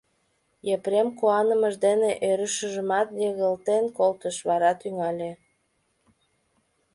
Епрем 0.75 1.07
куанымыж 1.19 1.75
дене 1.85 2.11
ӧрышыжымат 2.29 3.07
йыгалтен 3.21 3.85
колтыш, 3.97 4.37
вара 4.49 4.71
тӱҥале. 4.81 5.31